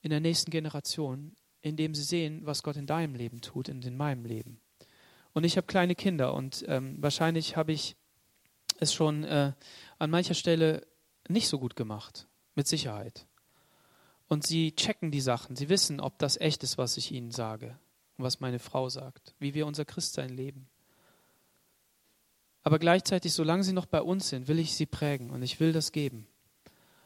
[0.01, 4.25] in der nächsten Generation, indem sie sehen, was Gott in deinem Leben tut, in meinem
[4.25, 4.59] Leben.
[5.33, 7.95] Und ich habe kleine Kinder und ähm, wahrscheinlich habe ich
[8.79, 9.53] es schon äh,
[9.97, 10.87] an mancher Stelle
[11.27, 13.27] nicht so gut gemacht, mit Sicherheit.
[14.27, 17.77] Und sie checken die Sachen, sie wissen, ob das echt ist, was ich ihnen sage
[18.17, 20.67] und was meine Frau sagt, wie wir unser Christsein leben.
[22.63, 25.73] Aber gleichzeitig, solange sie noch bei uns sind, will ich sie prägen und ich will
[25.73, 26.27] das geben.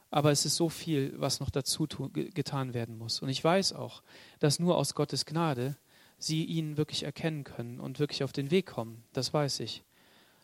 [0.10, 3.22] Aber es ist so viel, was noch dazu getan werden muss.
[3.22, 4.04] Und ich weiß auch,
[4.40, 5.76] dass nur aus Gottes Gnade
[6.20, 9.04] sie ihn wirklich erkennen können und wirklich auf den Weg kommen.
[9.14, 9.84] Das weiß ich.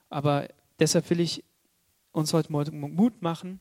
[0.09, 0.47] Aber
[0.79, 1.43] deshalb will ich
[2.11, 3.59] uns heute Morgen Mut machen,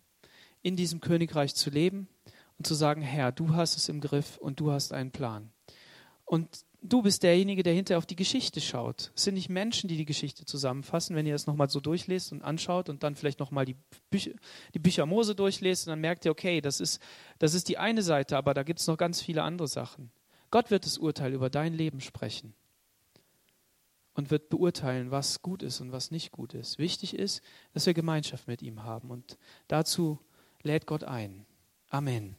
[0.62, 2.08] in diesem Königreich zu leben
[2.56, 5.50] und zu sagen, Herr, du hast es im Griff und du hast einen Plan.
[6.24, 9.12] Und du bist derjenige, der hinterher auf die Geschichte schaut.
[9.14, 11.16] Es sind nicht Menschen, die die Geschichte zusammenfassen.
[11.16, 13.76] Wenn ihr das nochmal so durchlest und anschaut und dann vielleicht nochmal die,
[14.10, 14.32] Bücher,
[14.74, 17.00] die Bücher Mose durchlest, dann merkt ihr, okay, das ist,
[17.38, 20.10] das ist die eine Seite, aber da gibt es noch ganz viele andere Sachen.
[20.50, 22.54] Gott wird das Urteil über dein Leben sprechen
[24.14, 26.78] und wird beurteilen, was gut ist und was nicht gut ist.
[26.78, 29.38] Wichtig ist, dass wir Gemeinschaft mit ihm haben und
[29.68, 30.18] dazu
[30.62, 31.46] lädt Gott ein.
[31.90, 32.36] Amen.